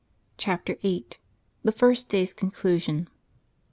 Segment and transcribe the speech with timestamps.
[0.35, 1.05] CHAPTER VIII,
[1.61, 3.07] THE FIRST DAY'S CONCLUSION.